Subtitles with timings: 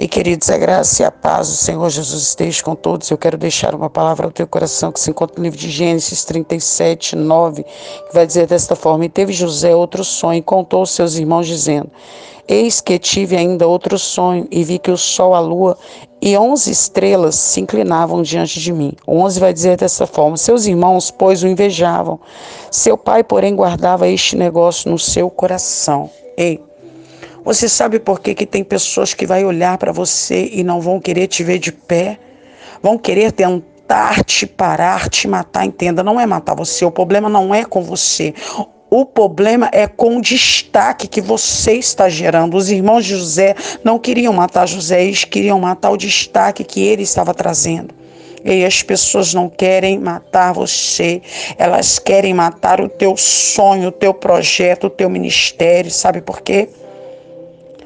[0.00, 3.10] E queridos, a graça e a paz do Senhor Jesus esteja com todos.
[3.10, 6.24] Eu quero deixar uma palavra ao teu coração que se encontra no livro de Gênesis
[6.24, 10.92] 37, 9, que vai dizer desta forma: E teve José outro sonho e contou aos
[10.92, 11.90] seus irmãos, dizendo:
[12.48, 15.76] Eis que tive ainda outro sonho e vi que o sol, a lua
[16.18, 18.94] e onze estrelas se inclinavam diante de mim.
[19.06, 22.18] O onze vai dizer dessa forma: Seus irmãos, pois, o invejavam.
[22.70, 26.08] Seu pai, porém, guardava este negócio no seu coração.
[26.38, 26.58] Ei,
[27.44, 31.00] você sabe por que, que tem pessoas que vai olhar para você e não vão
[31.00, 32.18] querer te ver de pé?
[32.82, 37.54] Vão querer tentar te parar, te matar, entenda, não é matar você, o problema não
[37.54, 38.34] é com você.
[38.90, 42.56] O problema é com o destaque que você está gerando.
[42.56, 43.54] Os irmãos de José
[43.84, 47.94] não queriam matar José, eles queriam matar o destaque que ele estava trazendo.
[48.44, 51.22] E as pessoas não querem matar você,
[51.56, 55.90] elas querem matar o teu sonho, o teu projeto, o teu ministério.
[55.90, 56.68] Sabe por quê?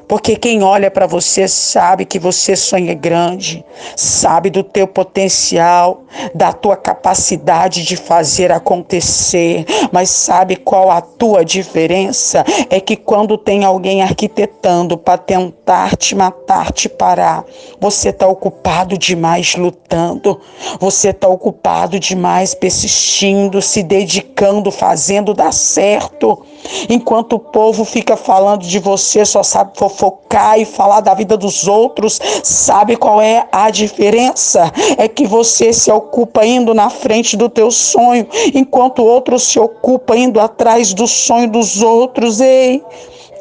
[0.07, 6.03] Porque quem olha para você sabe que você sonha grande, sabe do teu potencial,
[6.33, 12.45] da tua capacidade de fazer acontecer, mas sabe qual a tua diferença?
[12.69, 17.43] É que quando tem alguém arquitetando para tentar te matar, te parar,
[17.79, 20.39] você está ocupado demais lutando,
[20.79, 26.43] você está ocupado demais persistindo, se dedicando, fazendo dar certo,
[26.87, 31.37] enquanto o povo fica falando de você, só sabe fofocar focar e falar da vida
[31.37, 34.71] dos outros, sabe qual é a diferença?
[34.97, 39.59] É que você se ocupa indo na frente do teu sonho, enquanto o outro se
[39.59, 42.39] ocupa indo atrás do sonho dos outros.
[42.39, 42.83] Ei,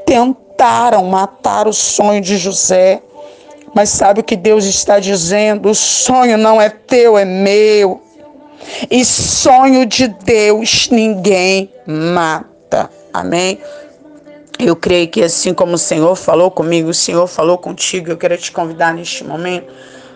[0.07, 3.03] tentaram matar o sonho de José.
[3.75, 5.69] Mas sabe o que Deus está dizendo?
[5.69, 8.01] O sonho não é teu, é meu.
[8.91, 12.89] E sonho de Deus ninguém mata.
[13.13, 13.59] Amém?
[14.67, 18.35] Eu creio que assim como o Senhor falou comigo, o Senhor falou contigo, eu quero
[18.39, 19.71] te convidar neste momento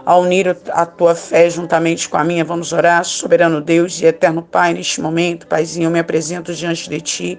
[0.06, 2.42] a unir a tua fé juntamente com a minha.
[2.46, 6.98] Vamos orar, soberano Deus e eterno Pai, neste momento, Paizinho, eu me apresento diante de
[6.98, 7.38] ti.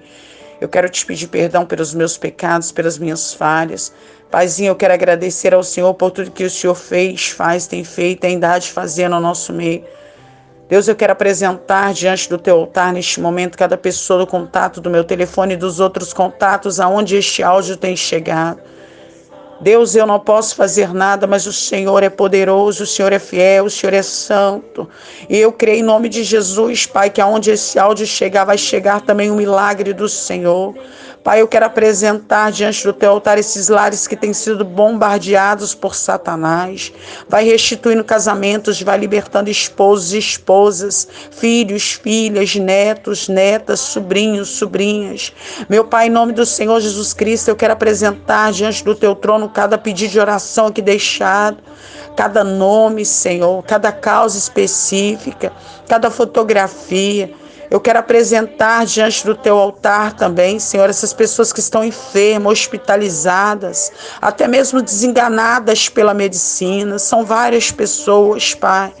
[0.60, 3.92] Eu quero te pedir perdão pelos meus pecados, pelas minhas falhas.
[4.30, 8.24] Paizinho, eu quero agradecer ao Senhor por tudo que o Senhor fez, faz, tem feito,
[8.24, 9.82] ainda há de fazer no nosso meio.
[10.70, 14.88] Deus, eu quero apresentar diante do teu altar neste momento cada pessoa do contato do
[14.88, 18.60] meu telefone e dos outros contatos aonde este áudio tem chegado.
[19.60, 23.64] Deus, eu não posso fazer nada, mas o Senhor é poderoso, o Senhor é fiel,
[23.64, 24.88] o Senhor é santo.
[25.28, 29.00] E eu creio em nome de Jesus, Pai, que aonde esse áudio chegar, vai chegar
[29.00, 30.74] também o milagre do Senhor.
[31.22, 35.94] Pai, eu quero apresentar diante do teu altar esses lares que têm sido bombardeados por
[35.94, 36.90] Satanás.
[37.28, 45.32] Vai restituindo casamentos, vai libertando esposos e esposas, filhos, filhas, netos, netas, sobrinhos, sobrinhas.
[45.68, 49.50] Meu Pai, em nome do Senhor Jesus Cristo, eu quero apresentar diante do teu trono
[49.50, 51.58] cada pedido de oração aqui deixado
[52.16, 55.52] cada nome, Senhor, cada causa específica,
[55.88, 57.32] cada fotografia.
[57.70, 63.92] Eu quero apresentar diante do teu altar também, Senhor, essas pessoas que estão enfermas, hospitalizadas,
[64.20, 66.98] até mesmo desenganadas pela medicina.
[66.98, 68.92] São várias pessoas, Pai.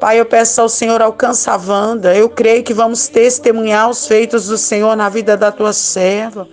[0.00, 2.14] Pai, eu peço ao Senhor, alcança a Wanda.
[2.14, 6.48] Eu creio que vamos testemunhar os feitos do Senhor na vida da tua serva.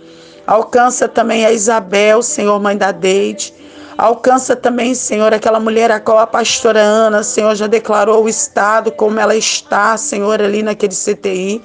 [0.46, 3.52] Alcança também a Isabel, Senhor, mãe da Deide.
[3.96, 8.90] Alcança também, Senhor, aquela mulher a qual a pastora Ana, Senhor, já declarou o estado
[8.90, 11.62] como ela está, Senhor, ali naquele CTI.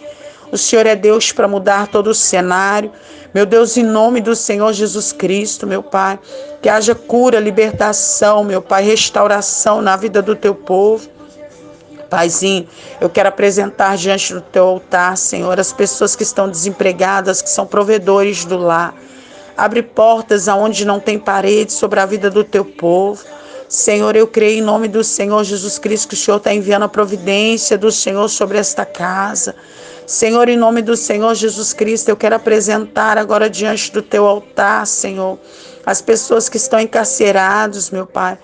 [0.52, 2.92] O Senhor é Deus para mudar todo o cenário.
[3.34, 6.20] Meu Deus, em nome do Senhor Jesus Cristo, meu Pai,
[6.62, 11.10] que haja cura, libertação, meu Pai, restauração na vida do teu povo.
[12.10, 12.68] Paizinho,
[13.00, 17.68] eu quero apresentar diante do teu altar, Senhor, as pessoas que estão desempregadas, que são
[17.68, 18.96] provedores do lar.
[19.60, 23.24] Abre portas aonde não tem parede sobre a vida do teu povo.
[23.68, 26.90] Senhor, eu creio em nome do Senhor Jesus Cristo que o Senhor está enviando a
[26.90, 29.56] providência do Senhor sobre esta casa.
[30.08, 34.88] Senhor, em nome do Senhor Jesus Cristo, eu quero apresentar agora diante do teu altar,
[34.88, 35.38] Senhor,
[35.86, 38.40] as pessoas que estão encarceradas, meu Pai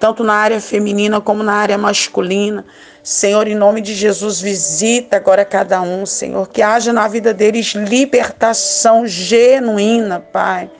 [0.00, 2.64] tanto na área feminina como na área masculina.
[3.02, 7.74] Senhor, em nome de Jesus, visita agora cada um, Senhor, que haja na vida deles
[7.74, 10.70] libertação genuína, Pai.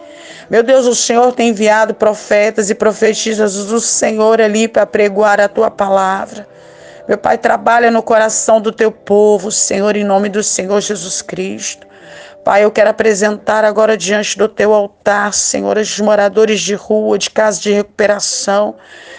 [0.48, 5.48] Meu Deus, o Senhor tem enviado profetas e profetisas do Senhor ali para pregoar a
[5.48, 6.48] tua palavra.
[7.06, 11.86] Meu Pai, trabalha no coração do teu povo, Senhor, em nome do Senhor Jesus Cristo.
[12.50, 17.30] Pai, eu quero apresentar agora diante do teu altar, Senhor, os moradores de rua, de
[17.30, 18.74] casa de recuperação.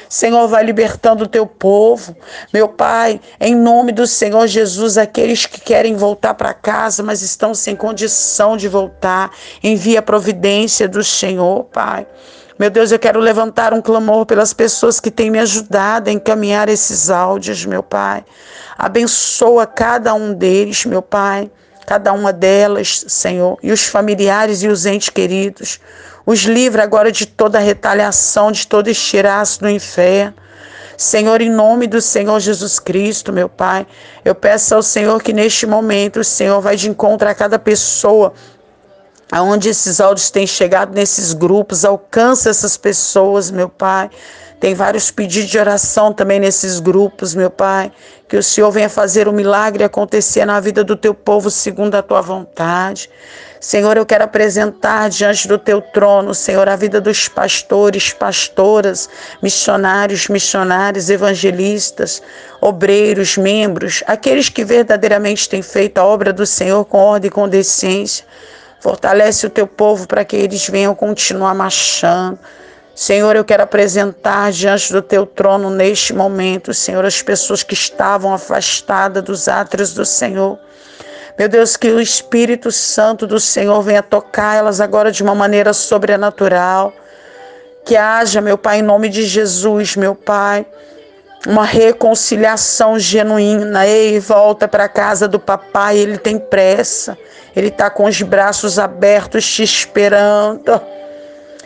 [0.10, 2.13] Senhor, vai libertando o teu povo.
[2.54, 7.56] Meu Pai, em nome do Senhor Jesus, aqueles que querem voltar para casa, mas estão
[7.56, 9.31] sem condição de voltar,
[9.63, 12.06] envia a providência do Senhor, Pai.
[12.60, 16.68] Meu Deus, eu quero levantar um clamor pelas pessoas que têm me ajudado a encaminhar
[16.68, 18.25] esses áudios, meu Pai.
[18.78, 21.50] Abençoa cada um deles, meu Pai,
[21.91, 25.77] cada uma delas, Senhor, e os familiares e os entes queridos.
[26.25, 30.33] Os livra agora de toda retaliação, de todo estiraço do inferno.
[30.95, 33.85] Senhor, em nome do Senhor Jesus Cristo, meu Pai,
[34.23, 38.31] eu peço ao Senhor que neste momento o Senhor vai de encontro a cada pessoa
[39.29, 44.09] aonde esses áudios têm chegado nesses grupos, alcança essas pessoas, meu Pai.
[44.61, 47.91] Tem vários pedidos de oração também nesses grupos, meu Pai.
[48.29, 52.03] Que o Senhor venha fazer um milagre acontecer na vida do teu povo segundo a
[52.03, 53.09] tua vontade.
[53.59, 59.09] Senhor, eu quero apresentar diante do teu trono, Senhor, a vida dos pastores, pastoras,
[59.41, 62.21] missionários, missionárias, evangelistas,
[62.61, 67.49] obreiros, membros, aqueles que verdadeiramente têm feito a obra do Senhor com ordem e com
[67.49, 68.23] decência.
[68.79, 72.37] Fortalece o teu povo para que eles venham continuar marchando.
[72.93, 78.33] Senhor, eu quero apresentar diante do teu trono neste momento, Senhor, as pessoas que estavam
[78.33, 80.59] afastadas dos átrios do Senhor.
[81.38, 85.73] Meu Deus, que o Espírito Santo do Senhor venha tocar elas agora de uma maneira
[85.73, 86.93] sobrenatural.
[87.85, 90.65] Que haja, meu Pai, em nome de Jesus, meu Pai,
[91.47, 93.87] uma reconciliação genuína.
[93.87, 97.17] Ei, volta para a casa do papai, ele tem pressa.
[97.55, 100.79] Ele está com os braços abertos te esperando.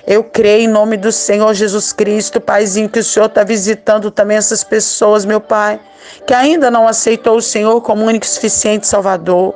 [0.08, 4.38] Eu creio em nome do Senhor Jesus Cristo, Paizinho, que o Senhor está visitando também
[4.38, 5.80] essas pessoas, meu Pai,
[6.28, 9.56] que ainda não aceitou o Senhor como único e suficiente Salvador.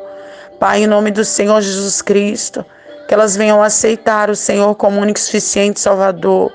[0.60, 2.66] Pai, em nome do Senhor Jesus Cristo,
[3.08, 6.52] que elas venham aceitar o Senhor como único e suficiente Salvador.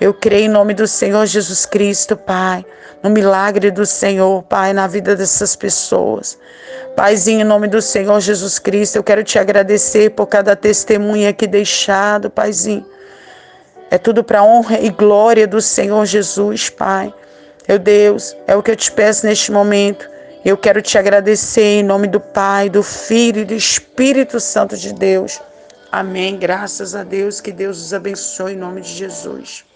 [0.00, 2.64] Eu creio em nome do Senhor Jesus Cristo, Pai,
[3.02, 6.38] no milagre do Senhor, Pai, na vida dessas pessoas.
[6.96, 11.46] Paizinho, em nome do Senhor Jesus Cristo, eu quero te agradecer por cada testemunha aqui
[11.46, 12.95] deixado, Paizinho.
[13.90, 17.12] É tudo para honra e glória do Senhor Jesus, Pai.
[17.68, 20.08] Meu Deus, é o que eu te peço neste momento.
[20.44, 24.92] Eu quero te agradecer em nome do Pai, do Filho e do Espírito Santo de
[24.92, 25.40] Deus.
[25.90, 26.36] Amém.
[26.36, 27.40] Graças a Deus.
[27.40, 29.64] Que Deus os abençoe em nome de Jesus.